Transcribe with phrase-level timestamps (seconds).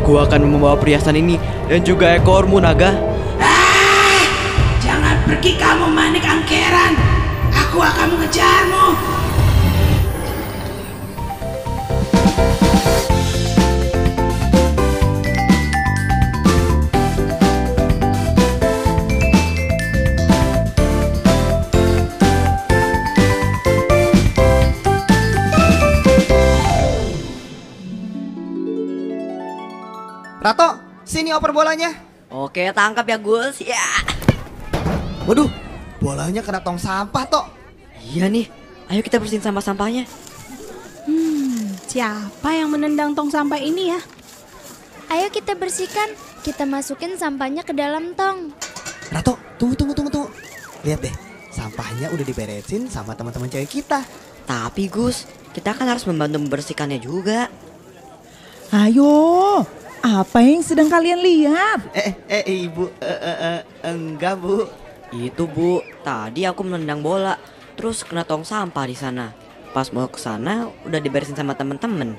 [0.00, 1.34] Aku akan membawa perhiasan ini
[1.66, 2.94] dan juga ekormu naga.
[3.42, 4.22] Ah!
[4.78, 6.94] Jangan pergi kamu manik angkeran.
[7.50, 9.19] Aku akan mengejarmu.
[30.40, 31.92] Rato, sini oper bolanya.
[32.32, 33.60] Oke, tangkap ya Gus.
[33.60, 33.84] Ya.
[35.28, 35.52] Waduh,
[36.00, 37.44] bolanya kena tong sampah toh.
[38.00, 38.48] Iya nih.
[38.88, 40.08] Ayo kita bersihin sampah-sampahnya.
[41.04, 44.00] Hmm, siapa yang menendang tong sampah ini ya?
[45.12, 46.08] Ayo kita bersihkan,
[46.40, 48.56] kita masukin sampahnya ke dalam tong.
[49.12, 50.28] Rato, tunggu tunggu tunggu tunggu.
[50.88, 51.14] Lihat deh,
[51.52, 54.00] sampahnya udah diberesin sama teman-teman cewek kita.
[54.48, 57.52] Tapi Gus, kita kan harus membantu membersihkannya juga.
[58.72, 59.68] Ayo,
[60.00, 61.80] apa yang sedang kalian lihat?
[61.92, 64.64] Eh, eh, eh ibu, eh, eh, eh, enggak bu.
[65.10, 67.34] Itu Bu, tadi aku menendang bola,
[67.74, 69.34] terus kena tong sampah di sana.
[69.74, 72.14] Pas mau ke sana udah diberesin sama temen-temen.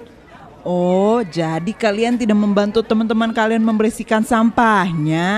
[0.67, 5.31] Oh, jadi kalian tidak membantu teman-teman kalian membersihkan sampahnya.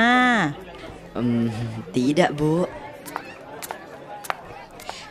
[1.14, 1.54] Hmm,
[1.94, 2.66] tidak Bu.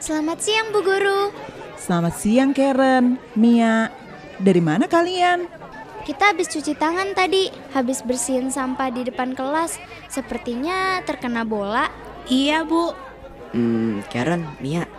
[0.03, 1.31] Selamat siang Bu Guru.
[1.79, 3.89] Selamat siang Karen, Mia.
[4.43, 5.62] Dari mana kalian?
[6.03, 9.79] Kita habis cuci tangan tadi, habis bersihin sampah di depan kelas.
[10.11, 11.87] Sepertinya terkena bola.
[12.27, 12.91] Iya Bu.
[13.55, 14.91] Hmm, Karen, Mia,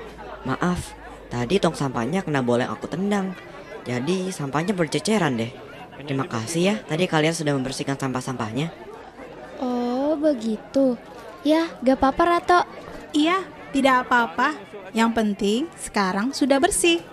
[0.48, 0.96] maaf.
[1.28, 3.36] Tadi tong sampahnya kena bola yang aku tendang.
[3.84, 5.52] Jadi sampahnya berceceran deh.
[6.08, 8.72] Terima kasih ya, tadi kalian sudah membersihkan sampah-sampahnya.
[9.60, 10.96] Oh begitu.
[11.44, 12.60] Ya, gak apa-apa Rato.
[13.12, 13.44] Iya,
[13.76, 14.56] tidak apa-apa.
[14.96, 17.04] Yang penting sekarang sudah bersih.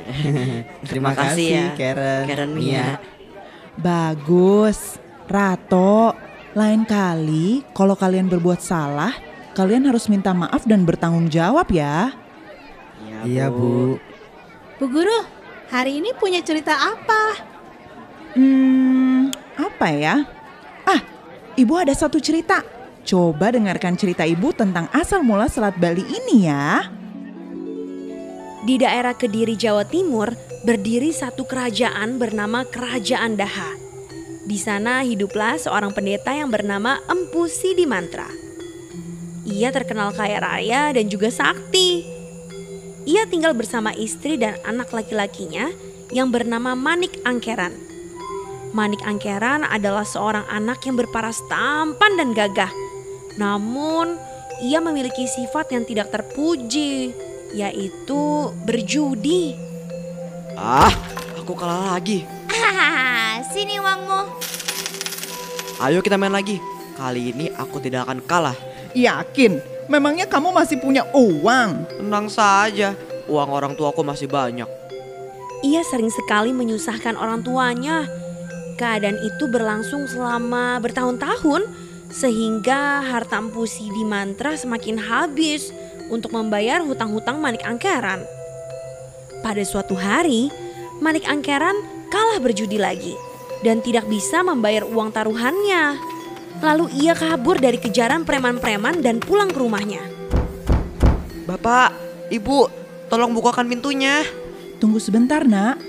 [0.88, 2.24] Terima kasih ya, Karen.
[2.30, 3.00] Karen Mia.
[3.80, 5.00] Bagus.
[5.30, 6.12] Rato,
[6.58, 9.14] lain kali kalau kalian berbuat salah,
[9.54, 12.10] kalian harus minta maaf dan bertanggung jawab ya.
[13.22, 13.96] Iya bu.
[14.76, 15.22] Bu Guru,
[15.70, 17.38] hari ini punya cerita apa?
[18.34, 20.24] Hmm, apa ya?
[20.82, 21.00] Ah,
[21.54, 22.66] ibu ada satu cerita.
[23.06, 26.90] Coba dengarkan cerita ibu tentang asal mula Selat Bali ini ya.
[28.60, 33.80] Di daerah Kediri, Jawa Timur, berdiri satu kerajaan bernama Kerajaan Daha.
[34.44, 38.28] Di sana hiduplah seorang pendeta yang bernama Empu Sidi Mantra.
[39.48, 42.04] Ia terkenal kaya raya dan juga sakti.
[43.08, 45.72] Ia tinggal bersama istri dan anak laki-lakinya
[46.12, 47.72] yang bernama Manik Angkeran.
[48.76, 52.70] Manik Angkeran adalah seorang anak yang berparas tampan dan gagah.
[53.40, 54.20] Namun,
[54.60, 57.16] ia memiliki sifat yang tidak terpuji,
[57.56, 59.69] yaitu berjudi.
[60.60, 60.92] Ah,
[61.40, 62.28] aku kalah lagi.
[62.52, 64.28] Hahaha, sini uangmu.
[65.80, 66.60] Ayo kita main lagi.
[67.00, 68.52] Kali ini aku tidak akan kalah.
[68.92, 69.56] Yakin?
[69.88, 71.88] Memangnya kamu masih punya uang?
[71.96, 72.92] Tenang saja,
[73.24, 74.68] uang orang tuaku masih banyak.
[75.64, 78.04] Ia sering sekali menyusahkan orang tuanya.
[78.76, 81.72] Keadaan itu berlangsung selama bertahun-tahun
[82.12, 85.72] sehingga harta Empu Sidi Mantra semakin habis
[86.12, 88.39] untuk membayar hutang-hutang Manik Angkeran.
[89.40, 90.52] Pada suatu hari,
[91.00, 91.72] Manik Angkeran
[92.12, 93.16] kalah berjudi lagi
[93.64, 95.96] dan tidak bisa membayar uang taruhannya.
[96.60, 100.04] Lalu ia kabur dari kejaran preman-preman dan pulang ke rumahnya.
[101.48, 101.96] Bapak,
[102.28, 102.68] Ibu,
[103.08, 104.20] tolong bukakan pintunya.
[104.76, 105.80] Tunggu sebentar, Nak.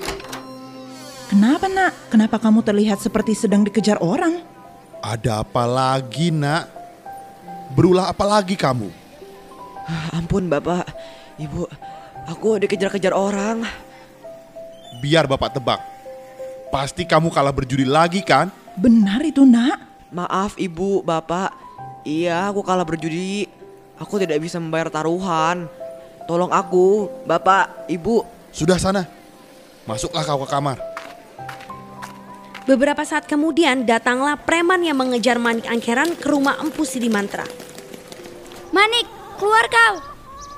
[1.27, 2.07] Kenapa, Nak?
[2.07, 4.39] Kenapa kamu terlihat seperti sedang dikejar orang?
[5.03, 6.71] Ada apa lagi, Nak?
[7.75, 8.87] Berulah apa lagi kamu?
[9.91, 10.87] Ah, Ampun Bapak,
[11.35, 11.67] Ibu,
[12.31, 13.67] aku dikejar-kejar orang.
[15.03, 15.79] Biar Bapak tebak.
[16.71, 18.47] Pasti kamu kalah berjudi lagi kan?
[18.79, 20.07] Benar itu, Nak.
[20.15, 21.51] Maaf Ibu, Bapak.
[22.07, 23.47] Iya, aku kalah berjudi.
[23.99, 25.67] Aku tidak bisa membayar taruhan.
[26.25, 28.23] Tolong aku, Bapak, Ibu.
[28.55, 29.03] Sudah sana.
[29.83, 30.79] Masuklah kau ke kamar.
[32.63, 37.43] Beberapa saat kemudian datanglah preman yang mengejar Manik Angkeran ke rumah Empu Sidi Mantra.
[38.71, 39.95] Manik, keluar kau.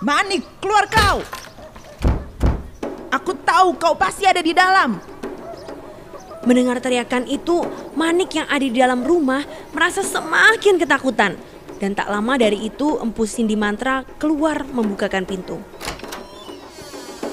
[0.04, 1.43] Manik, keluar kau.
[3.14, 4.98] Aku tahu kau pasti ada di dalam.
[6.50, 7.62] Mendengar teriakan itu,
[7.94, 11.38] Manik yang ada di dalam rumah merasa semakin ketakutan.
[11.78, 15.62] Dan tak lama dari itu, Empu Sindi Mantra keluar membukakan pintu.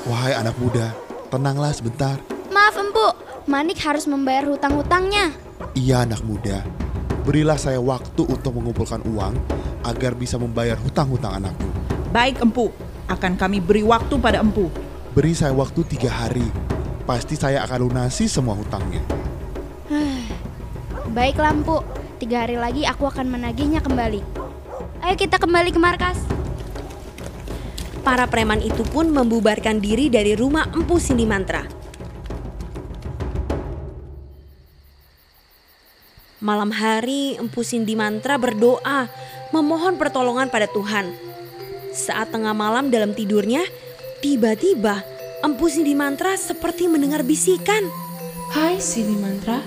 [0.04, 0.92] Wahai anak muda,
[1.32, 2.20] tenanglah sebentar.
[2.52, 3.06] Maaf Empu,
[3.48, 5.32] Manik harus membayar hutang-hutangnya.
[5.72, 6.60] Iya anak muda,
[7.24, 9.32] berilah saya waktu untuk mengumpulkan uang
[9.88, 11.68] agar bisa membayar hutang-hutang anakku.
[12.12, 12.68] Baik, Empu.
[13.08, 14.68] Akan kami beri waktu pada Empu.
[15.10, 16.46] Beri saya waktu tiga hari.
[17.02, 19.02] Pasti saya akan lunasi semua hutangnya.
[21.18, 21.82] Baik Lampu,
[22.22, 24.22] tiga hari lagi aku akan menagihnya kembali.
[25.02, 26.14] Ayo kita kembali ke markas.
[28.06, 31.66] Para preman itu pun membubarkan diri dari rumah Empu Sindi Mantra.
[36.38, 39.10] Malam hari, Empu Sindi Mantra berdoa
[39.50, 41.10] memohon pertolongan pada Tuhan.
[41.90, 43.66] Saat tengah malam dalam tidurnya,
[44.20, 45.00] tiba-tiba
[45.40, 47.88] Empu Sindi Mantra seperti mendengar bisikan.
[48.52, 49.64] Hai Sindi Mantra,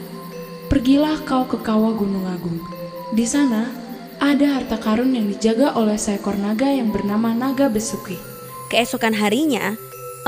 [0.70, 2.62] pergilah kau ke kawah Gunung Agung.
[3.10, 3.74] Di sana
[4.22, 8.14] ada harta karun yang dijaga oleh seekor naga yang bernama Naga Besuki.
[8.70, 9.74] Keesokan harinya,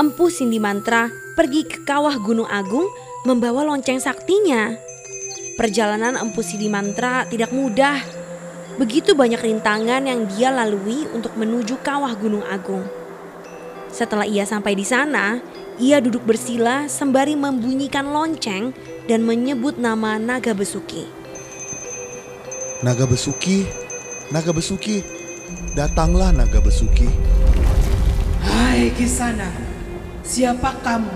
[0.02, 1.06] Empu Sindi Mantra
[1.38, 2.90] pergi ke kawah Gunung Agung
[3.22, 4.74] membawa lonceng saktinya.
[5.54, 8.02] Perjalanan Empu Sindi Mantra tidak mudah.
[8.76, 13.05] Begitu banyak rintangan yang dia lalui untuk menuju kawah Gunung Agung.
[13.90, 15.40] Setelah ia sampai di sana,
[15.76, 18.72] ia duduk bersila sembari membunyikan lonceng
[19.06, 21.06] dan menyebut nama Naga Besuki.
[22.84, 23.64] Naga Besuki,
[24.28, 25.00] Naga Besuki,
[25.72, 27.08] datanglah Naga Besuki.
[28.44, 29.48] Hai Kisana,
[30.20, 31.14] siapa kamu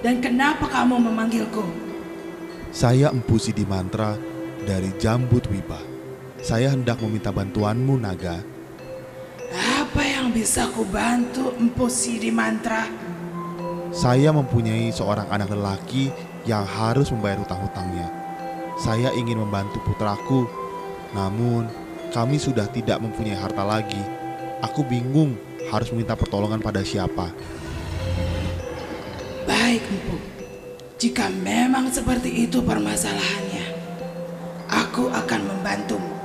[0.00, 1.66] dan kenapa kamu memanggilku?
[2.70, 4.14] Saya Empu Sidi Mantra
[4.62, 5.82] dari Jambut Wiba.
[6.40, 8.40] Saya hendak meminta bantuanmu, Naga.
[10.20, 12.84] Yang bisa ku bantu Empu Sidi Mantra?
[13.88, 16.12] Saya mempunyai seorang anak lelaki
[16.44, 18.04] yang harus membayar hutang-hutangnya.
[18.76, 20.44] Saya ingin membantu putraku,
[21.16, 21.72] namun
[22.12, 23.96] kami sudah tidak mempunyai harta lagi.
[24.60, 25.40] Aku bingung
[25.72, 27.32] harus meminta pertolongan pada siapa.
[29.48, 30.20] Baik Empu,
[31.00, 33.72] jika memang seperti itu permasalahannya,
[34.68, 36.19] aku akan membantumu.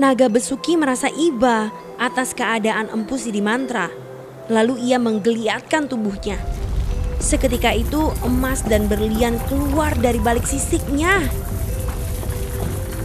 [0.00, 1.68] Naga Besuki merasa iba
[2.00, 3.92] atas keadaan Empu Sidi Mantra.
[4.48, 6.40] Lalu ia menggeliatkan tubuhnya.
[7.20, 11.20] Seketika itu emas dan berlian keluar dari balik sisiknya.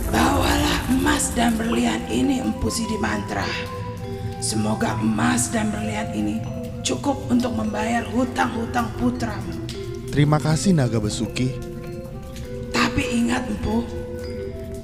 [0.07, 3.43] Bawalah emas dan berlian ini Empu Sidi Mantra.
[4.39, 6.39] Semoga emas dan berlian ini
[6.79, 9.51] cukup untuk membayar hutang-hutang putramu.
[10.15, 11.51] Terima kasih Naga Besuki.
[12.71, 13.83] Tapi ingat Empu,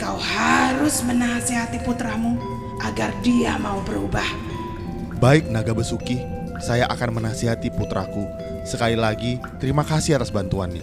[0.01, 2.42] kau harus menasihati putramu
[2.81, 4.25] agar dia mau berubah.
[5.21, 6.18] Baik Naga Besuki,
[6.57, 8.25] saya akan menasihati putraku.
[8.65, 10.81] Sekali lagi, terima kasih atas bantuannya.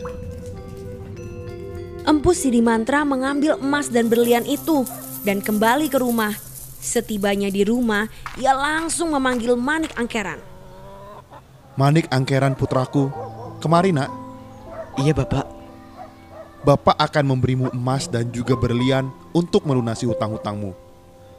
[2.06, 4.86] Empu Sidi Mantra mengambil emas dan berlian itu
[5.26, 6.38] dan kembali ke rumah.
[6.78, 8.06] Setibanya di rumah,
[8.38, 10.38] ia langsung memanggil Manik Angkeran.
[11.74, 13.10] Manik Angkeran putraku,
[13.58, 14.14] kemari nak.
[14.94, 15.57] Iya bapak.
[16.68, 20.76] Bapak akan memberimu emas dan juga berlian untuk melunasi hutang-hutangmu.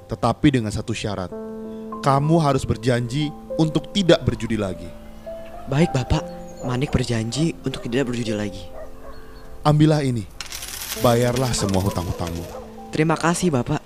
[0.09, 1.29] Tetapi dengan satu syarat.
[2.01, 3.29] Kamu harus berjanji
[3.61, 4.89] untuk tidak berjudi lagi.
[5.69, 6.25] Baik bapak,
[6.65, 8.65] Manik berjanji untuk tidak berjudi lagi.
[9.61, 10.25] Ambillah ini.
[11.05, 12.45] Bayarlah semua hutang-hutangmu.
[12.89, 13.85] Terima kasih bapak.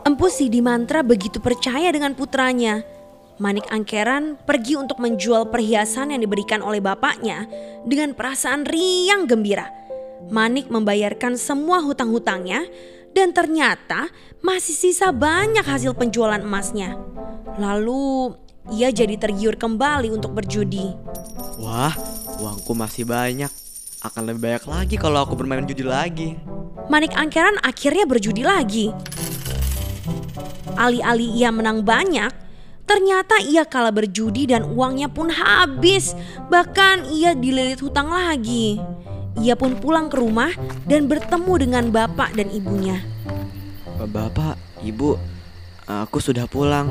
[0.00, 2.80] Empu Sidi Mantra begitu percaya dengan putranya.
[3.36, 7.44] Manik Angkeran pergi untuk menjual perhiasan yang diberikan oleh bapaknya
[7.84, 9.84] dengan perasaan riang gembira.
[10.26, 12.66] Manik membayarkan semua hutang-hutangnya
[13.16, 14.10] dan ternyata
[14.44, 16.98] masih sisa banyak hasil penjualan emasnya.
[17.56, 18.36] Lalu
[18.74, 20.92] ia jadi tergiur kembali untuk berjudi.
[21.62, 21.94] Wah,
[22.42, 23.48] uangku masih banyak.
[24.04, 26.36] Akan lebih banyak lagi kalau aku bermain judi lagi.
[26.86, 28.86] Manik Angkeran akhirnya berjudi lagi.
[30.76, 32.30] Alih-alih ia menang banyak,
[32.84, 36.12] ternyata ia kalah berjudi dan uangnya pun habis.
[36.52, 38.78] Bahkan ia dililit hutang lagi.
[39.36, 40.52] Ia pun pulang ke rumah
[40.88, 43.04] dan bertemu dengan bapak dan ibunya.
[43.96, 45.16] Bapak, ibu,
[45.84, 46.88] aku sudah pulang.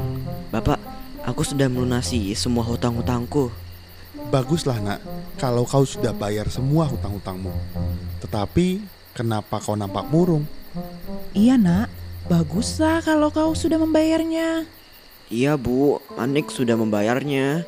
[0.53, 0.77] Bapak,
[1.25, 3.49] aku sudah melunasi semua hutang-hutangku.
[4.29, 4.99] Baguslah nak,
[5.37, 7.53] kalau kau sudah bayar semua hutang-hutangmu.
[8.21, 8.81] Tetapi,
[9.13, 10.45] kenapa kau nampak murung?
[11.33, 11.89] Iya nak,
[12.29, 14.65] baguslah kalau kau sudah membayarnya.
[15.33, 17.65] Iya bu, Manik sudah membayarnya.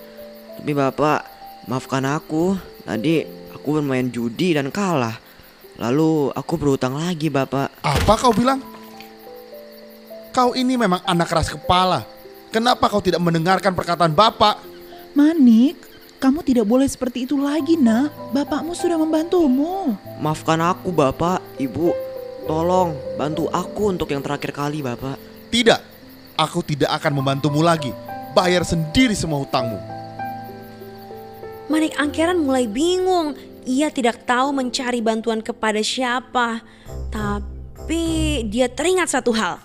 [0.57, 1.25] Tapi bapak,
[1.65, 2.57] maafkan aku.
[2.85, 3.25] Tadi
[3.67, 5.19] aku bermain judi dan kalah.
[5.75, 7.67] Lalu aku berhutang lagi bapak.
[7.83, 8.63] Apa kau bilang?
[10.31, 12.07] Kau ini memang anak keras kepala.
[12.47, 14.63] Kenapa kau tidak mendengarkan perkataan bapak?
[15.11, 15.83] Manik,
[16.15, 18.31] kamu tidak boleh seperti itu lagi nak.
[18.31, 19.99] Bapakmu sudah membantumu.
[20.23, 21.91] Maafkan aku bapak, ibu.
[22.47, 25.19] Tolong bantu aku untuk yang terakhir kali bapak.
[25.51, 25.79] Tidak,
[26.39, 27.91] aku tidak akan membantumu lagi.
[28.31, 29.97] Bayar sendiri semua hutangmu.
[31.67, 33.35] Manik Angkeran mulai bingung.
[33.67, 36.63] Ia tidak tahu mencari bantuan kepada siapa.
[37.11, 39.59] Tapi dia teringat satu hal.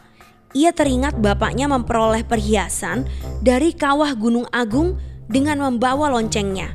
[0.58, 3.06] Ia teringat bapaknya memperoleh perhiasan
[3.40, 4.98] dari kawah Gunung Agung
[5.30, 6.74] dengan membawa loncengnya.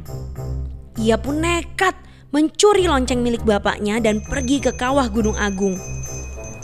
[0.98, 1.94] Ia pun nekat
[2.32, 5.76] mencuri lonceng milik bapaknya dan pergi ke kawah Gunung Agung.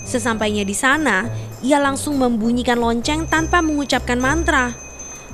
[0.07, 1.27] Sesampainya di sana,
[1.59, 4.71] ia langsung membunyikan lonceng tanpa mengucapkan mantra.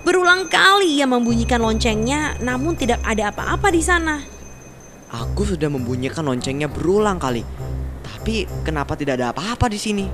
[0.01, 4.38] Berulang kali ia membunyikan loncengnya, namun tidak ada apa-apa di sana.
[5.09, 7.41] Aku sudah membunyikan loncengnya berulang kali.
[8.05, 10.05] Tapi kenapa tidak ada apa-apa di sini?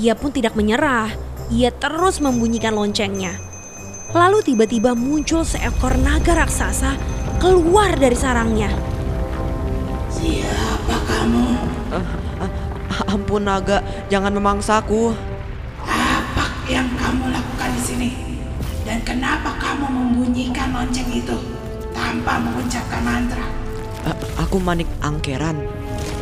[0.00, 1.12] Ia pun tidak menyerah.
[1.52, 3.36] Ia terus membunyikan loncengnya.
[4.16, 6.96] Lalu tiba-tiba muncul seekor naga raksasa
[7.36, 8.72] keluar dari sarangnya.
[10.08, 11.46] Siapa kamu?
[13.12, 15.12] Ampun naga, jangan memangsaku.
[15.84, 18.10] Apa yang kamu lakukan di sini?
[18.88, 21.36] Dan kenapa kamu membunyikan lonceng itu
[21.92, 23.57] tanpa mengucapkan mantra?
[24.08, 25.60] A- aku Manik Angkeran,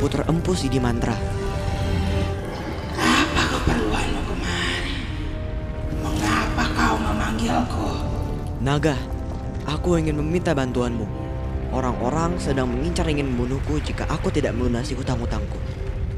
[0.03, 1.15] putra empu Sidi Mantra.
[2.99, 4.95] Apa keperluanmu kemari?
[6.03, 7.87] Mengapa kau memanggilku?
[8.59, 8.99] Naga,
[9.71, 11.07] aku ingin meminta bantuanmu.
[11.71, 15.59] Orang-orang sedang mengincar ingin membunuhku jika aku tidak melunasi hutang-hutangku.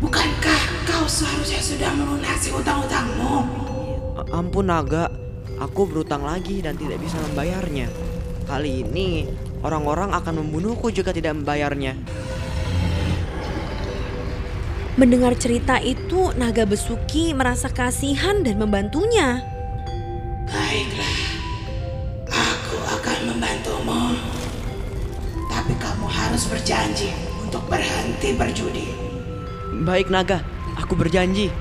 [0.01, 3.45] Bukankah kau seharusnya sudah melunasi hutang-hutangmu?
[4.33, 5.13] Ampun naga,
[5.61, 7.93] aku berutang lagi dan tidak bisa membayarnya.
[8.49, 9.29] Kali ini
[9.63, 11.99] orang-orang akan membunuhku jika tidak membayarnya.
[14.99, 19.47] Mendengar cerita itu, naga besuki merasa kasihan dan membantunya.
[20.51, 21.17] Baiklah,
[22.27, 24.19] aku akan membantumu.
[25.47, 27.15] Tapi kamu harus berjanji
[27.47, 28.87] untuk berhenti berjudi.
[29.87, 30.43] Baik naga,
[30.75, 31.55] aku berjanji.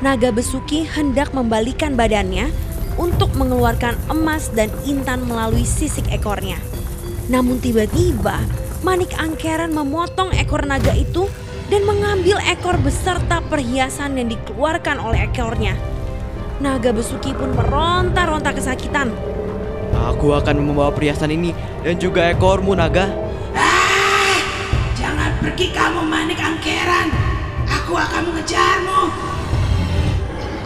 [0.00, 2.48] Naga besuki hendak membalikan badannya
[2.96, 6.56] untuk mengeluarkan emas dan intan melalui sisik ekornya.
[7.28, 8.40] Namun tiba-tiba
[8.84, 11.24] Manik Angkeran memotong ekor naga itu
[11.72, 15.72] dan mengambil ekor beserta perhiasan yang dikeluarkan oleh ekornya.
[16.60, 19.08] Naga besuki pun meronta-ronta kesakitan.
[20.12, 23.08] Aku akan membawa perhiasan ini dan juga ekormu naga.
[23.56, 24.36] Ah,
[24.92, 27.08] jangan pergi kamu Manik Angkeran.
[27.64, 29.00] Aku akan mengejarmu.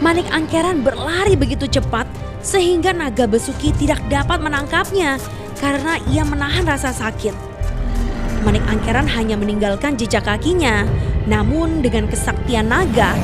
[0.03, 2.11] Manik Angkeran berlari begitu cepat
[2.43, 5.23] sehingga naga besuki tidak dapat menangkapnya
[5.59, 7.35] karena ia menahan rasa sakit.
[8.47, 10.87] Manik Angkeran hanya meninggalkan jejak kakinya,
[11.27, 13.19] namun dengan kesaktian naga,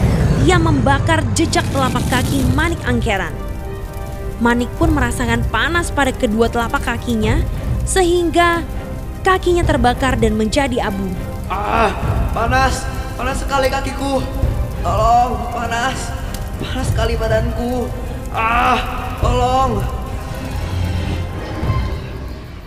[0.45, 3.33] ia membakar jejak telapak kaki Manik Angkeran.
[4.43, 7.39] Manik pun merasakan panas pada kedua telapak kakinya
[7.87, 8.67] sehingga
[9.23, 11.07] kakinya terbakar dan menjadi abu.
[11.47, 11.95] Ah,
[12.35, 12.83] panas,
[13.15, 14.21] panas sekali kakiku.
[14.85, 15.97] Tolong, panas,
[16.61, 17.89] panas sekali badanku.
[18.35, 18.77] Ah,
[19.23, 20.04] tolong.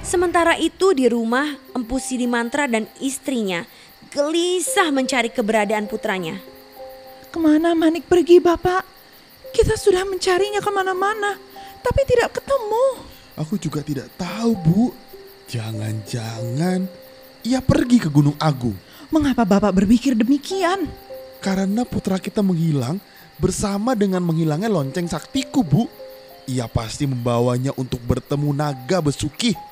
[0.07, 3.67] Sementara itu di rumah, Empu Sidi Mantra dan istrinya
[4.07, 6.39] gelisah mencari keberadaan putranya.
[7.27, 8.87] Ke mana Manik pergi Bapak?
[9.51, 11.35] Kita sudah mencarinya ke mana-mana,
[11.83, 13.03] tapi tidak ketemu.
[13.35, 14.95] Aku juga tidak tahu, Bu.
[15.51, 16.87] Jangan-jangan
[17.43, 18.79] ia pergi ke Gunung Agung.
[19.11, 20.87] Mengapa Bapak berpikir demikian?
[21.43, 23.03] Karena putra kita menghilang
[23.35, 25.83] bersama dengan menghilangnya lonceng saktiku, Bu.
[26.47, 29.66] Ia pasti membawanya untuk bertemu naga besuki.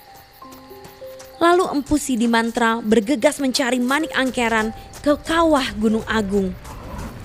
[1.35, 4.71] Lalu Empu Sidi Mantra bergegas mencari Manik Angkeran
[5.03, 6.55] ke kawah Gunung Agung.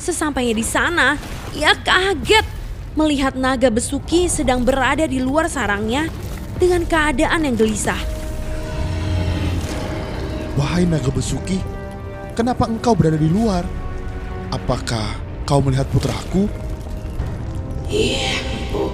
[0.02, 1.14] Sesampainya di sana,
[1.54, 2.42] ia kaget
[2.98, 6.10] melihat naga besuki sedang berada di luar sarangnya
[6.58, 8.00] dengan keadaan yang gelisah.
[10.58, 11.62] Wahai naga besuki,
[12.34, 13.62] kenapa engkau berada di luar?
[14.50, 16.50] Apakah kau melihat putraku?
[17.86, 18.42] Iya,
[18.74, 18.90] Bu.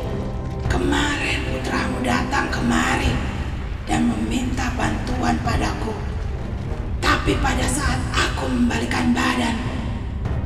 [0.68, 3.35] Kemarin putramu datang kemari
[3.86, 5.94] dan meminta bantuan padaku.
[6.98, 9.56] Tapi pada saat aku membalikan badan,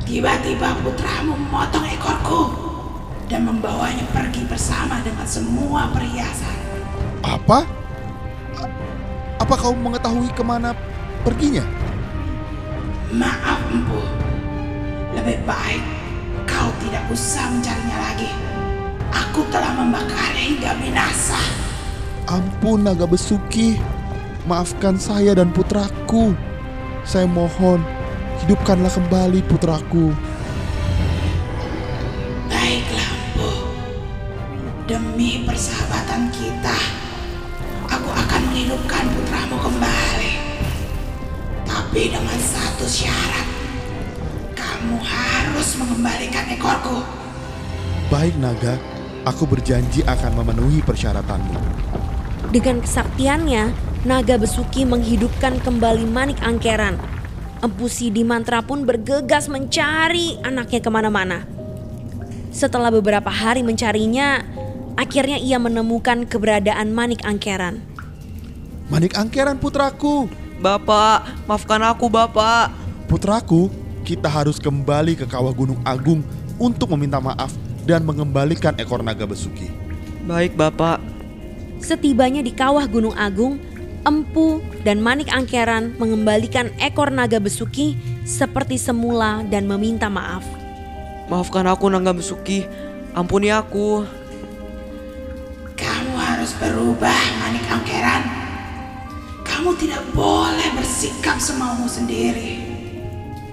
[0.05, 2.41] tiba-tiba putramu memotong ekorku
[3.25, 6.57] dan membawanya pergi bersama dengan semua perhiasan.
[7.25, 7.65] Apa?
[9.41, 10.77] Apa kau mengetahui ke mana
[11.25, 11.65] perginya?
[13.11, 13.99] Maaf, Empu.
[15.17, 15.83] Lebih baik
[16.47, 18.29] kau tidak usah mencarinya lagi.
[19.11, 21.70] Aku telah membakarnya hingga binasa.
[22.31, 23.75] Ampun naga besuki,
[24.47, 26.31] maafkan saya dan putraku.
[27.03, 27.83] Saya mohon,
[28.39, 30.15] hidupkanlah kembali putraku.
[32.47, 33.51] Baiklah, Empu.
[34.87, 36.77] Demi persahabatan kita,
[37.91, 40.33] aku akan menghidupkan putramu kembali.
[41.67, 43.47] Tapi dengan satu syarat.
[44.55, 47.03] Kamu harus mengembalikan ekorku.
[48.07, 48.79] Baik naga,
[49.27, 51.59] aku berjanji akan memenuhi persyaratanmu.
[52.51, 53.71] Dengan kesaktiannya,
[54.03, 56.99] naga besuki menghidupkan kembali Manik Angkeran.
[57.63, 61.47] Empu Sidi Mantra pun bergegas mencari anaknya ke mana-mana.
[62.51, 64.43] Setelah beberapa hari mencarinya,
[64.99, 67.79] akhirnya ia menemukan keberadaan Manik Angkeran.
[68.91, 70.27] Manik angkeran putraku,
[70.59, 72.75] Bapak, maafkan aku, Bapak.
[73.07, 73.71] Putraku,
[74.03, 76.19] kita harus kembali ke kawah Gunung Agung
[76.59, 77.55] untuk meminta maaf
[77.87, 79.71] dan mengembalikan ekor naga besuki.
[80.27, 81.10] Baik, Bapak.
[81.81, 83.57] Setibanya di kawah Gunung Agung,
[84.01, 90.41] Empu dan Manik Angkeran mengembalikan ekor naga besuki seperti semula dan meminta maaf.
[91.29, 92.67] Maafkan aku, Naga Besuki.
[93.15, 94.03] Ampuni aku.
[95.77, 98.23] Kamu harus berubah, Manik Angkeran.
[99.45, 102.57] Kamu tidak boleh bersikap semaumu sendiri.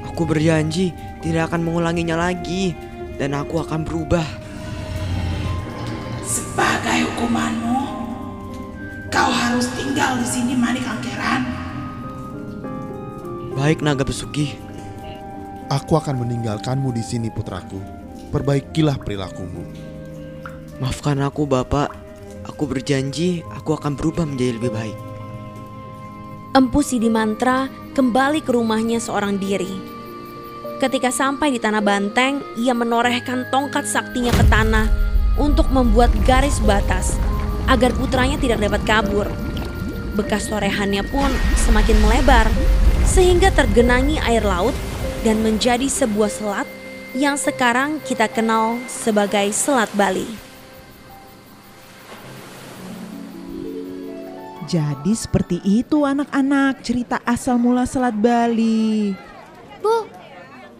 [0.08, 2.73] Aku berjanji tidak akan mengulanginya lagi
[3.20, 4.25] dan aku akan berubah.
[6.25, 7.67] Sebagai hukumanmu,
[9.49, 11.43] harus tinggal di sini, Manik Angkeran.
[13.57, 14.52] Baik Naga Besuki.
[15.73, 17.81] Aku akan meninggalkanmu di sini, putraku.
[18.28, 19.64] Perbaikilah perilakumu.
[20.85, 21.88] Maafkan aku, Bapak.
[22.45, 24.99] Aku berjanji aku akan berubah menjadi lebih baik.
[26.52, 29.69] Empu Sidimantra kembali ke rumahnya seorang diri.
[30.81, 34.88] Ketika sampai di tanah banteng, ia menorehkan tongkat saktinya ke tanah
[35.37, 37.21] untuk membuat garis batas
[37.68, 39.28] agar putranya tidak dapat kabur.
[40.16, 42.48] Bekas torehannya pun semakin melebar
[43.06, 44.75] sehingga tergenangi air laut
[45.22, 46.68] dan menjadi sebuah selat
[47.16, 50.28] yang sekarang kita kenal sebagai Selat Bali.
[54.68, 59.16] Jadi seperti itu anak-anak cerita asal mula Selat Bali.
[59.80, 60.04] Bu,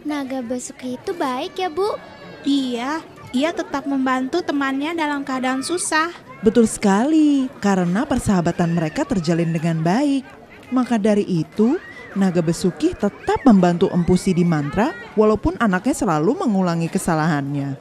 [0.05, 1.97] naga besuki itu baik ya, Bu?
[2.45, 3.01] Iya,
[3.33, 6.13] ia tetap membantu temannya dalam keadaan susah.
[6.39, 10.23] Betul sekali, karena persahabatan mereka terjalin dengan baik.
[10.71, 11.75] Maka dari itu,
[12.15, 17.75] Naga Besuki tetap membantu Empu Sidi Mantra walaupun anaknya selalu mengulangi kesalahannya.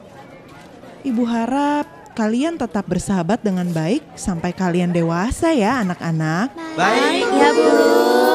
[1.06, 1.86] Ibu harap
[2.18, 6.50] kalian tetap bersahabat dengan baik sampai kalian dewasa ya anak-anak.
[6.74, 7.24] Baik.
[7.38, 8.27] Ya, Bu.